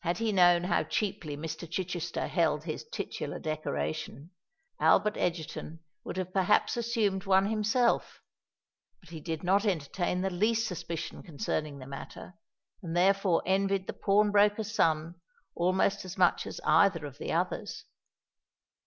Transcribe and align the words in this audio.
Had 0.00 0.18
he 0.18 0.32
known 0.32 0.64
how 0.64 0.84
cheaply 0.84 1.34
Mr. 1.34 1.66
Chichester 1.66 2.26
held 2.26 2.64
his 2.64 2.84
titular 2.86 3.38
decoration, 3.38 4.32
Albert 4.78 5.16
Egerton 5.16 5.82
would 6.04 6.18
have 6.18 6.30
perhaps 6.34 6.76
assumed 6.76 7.24
one 7.24 7.46
himself: 7.46 8.20
but 9.00 9.08
he 9.08 9.18
did 9.18 9.42
not 9.42 9.64
entertain 9.64 10.20
the 10.20 10.28
least 10.28 10.66
suspicion 10.68 11.22
concerning 11.22 11.78
the 11.78 11.86
matter, 11.86 12.34
and 12.82 12.94
therefore 12.94 13.42
envied 13.46 13.86
the 13.86 13.94
pawnbroker's 13.94 14.74
son 14.74 15.14
almost 15.54 16.04
as 16.04 16.18
much 16.18 16.46
as 16.46 16.60
either 16.66 17.06
of 17.06 17.16
the 17.16 17.32
others. 17.32 17.86